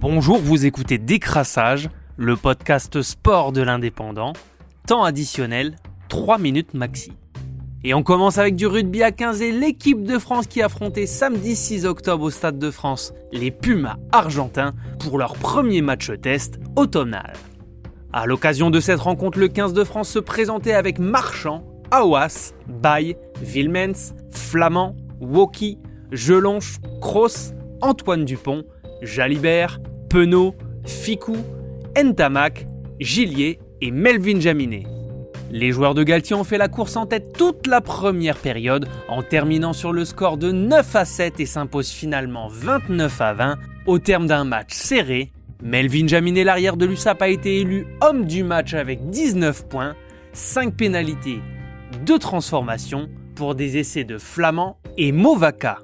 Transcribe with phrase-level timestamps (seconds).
[0.00, 4.32] Bonjour, vous écoutez Décrassage, le podcast sport de l'indépendant.
[4.86, 5.76] Temps additionnel,
[6.08, 7.12] 3 minutes maxi.
[7.84, 11.54] Et on commence avec du rugby à 15 et l'équipe de France qui affrontait samedi
[11.54, 17.34] 6 octobre au Stade de France les Pumas argentins pour leur premier match test automnal.
[18.10, 23.18] À l'occasion de cette rencontre, le 15 de France se présentait avec Marchand, Awas, Baye,
[23.42, 25.76] Villemens, Flamand, Woki,
[26.10, 28.64] Gelonche, Cross, Antoine Dupont,
[29.02, 29.78] Jalibert,
[30.10, 31.36] Penaud, Ficou,
[31.96, 32.66] Ntamak,
[32.98, 34.82] Gillier et Melvin Jaminet.
[35.52, 39.22] Les joueurs de Galtier ont fait la course en tête toute la première période en
[39.22, 44.00] terminant sur le score de 9 à 7 et s'imposent finalement 29 à 20 au
[44.00, 45.30] terme d'un match serré.
[45.62, 49.94] Melvin Jaminet, l'arrière de l'USAP, a été élu homme du match avec 19 points,
[50.32, 51.38] 5 pénalités,
[52.04, 55.78] 2 transformations pour des essais de Flamand et Movaka.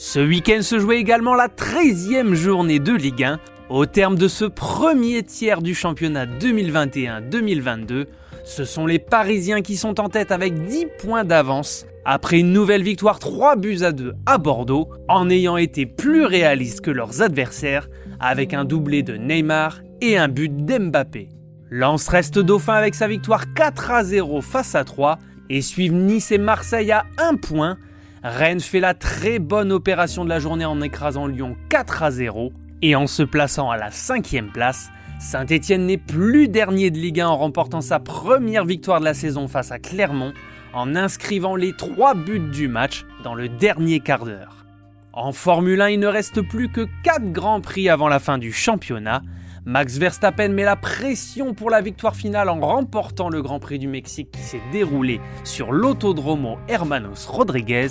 [0.00, 3.40] Ce week-end se jouait également la 13e journée de Ligue 1.
[3.70, 8.06] Au terme de ce premier tiers du championnat 2021-2022,
[8.42, 12.82] ce sont les Parisiens qui sont en tête avec 10 points d'avance après une nouvelle
[12.82, 17.90] victoire 3 buts à 2 à Bordeaux en ayant été plus réalistes que leurs adversaires
[18.20, 21.28] avec un doublé de Neymar et un but d'Mbappé.
[21.68, 25.18] Lens reste dauphin avec sa victoire 4 à 0 face à 3
[25.50, 27.76] et suivent Nice et Marseille à 1 point
[28.22, 32.52] Rennes fait la très bonne opération de la journée en écrasant Lyon 4 à 0
[32.82, 34.90] et en se plaçant à la cinquième place.
[35.20, 39.48] Saint-Etienne n'est plus dernier de Ligue 1 en remportant sa première victoire de la saison
[39.48, 40.32] face à Clermont
[40.72, 44.66] en inscrivant les trois buts du match dans le dernier quart d'heure.
[45.12, 48.52] En Formule 1, il ne reste plus que 4 grands prix avant la fin du
[48.52, 49.22] championnat.
[49.64, 53.88] Max Verstappen met la pression pour la victoire finale en remportant le Grand Prix du
[53.88, 57.88] Mexique qui s'est déroulé sur l'autodromo Hermanos Rodriguez.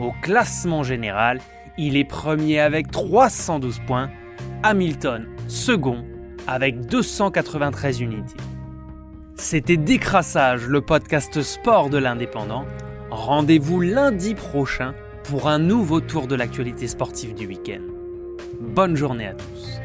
[0.00, 1.40] Au classement général,
[1.78, 4.10] il est premier avec 312 points,
[4.62, 6.04] Hamilton second
[6.46, 8.36] avec 293 unités.
[9.36, 12.64] C'était Décrassage, le podcast sport de l'indépendant.
[13.10, 17.82] Rendez-vous lundi prochain pour un nouveau tour de l'actualité sportive du week-end.
[18.60, 19.83] Bonne journée à tous.